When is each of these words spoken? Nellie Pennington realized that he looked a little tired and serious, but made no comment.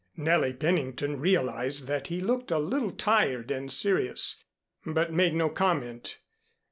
Nellie 0.17 0.53
Pennington 0.55 1.19
realized 1.19 1.85
that 1.85 2.07
he 2.07 2.21
looked 2.21 2.49
a 2.49 2.57
little 2.57 2.89
tired 2.89 3.51
and 3.51 3.71
serious, 3.71 4.43
but 4.83 5.13
made 5.13 5.35
no 5.35 5.47
comment. 5.47 6.17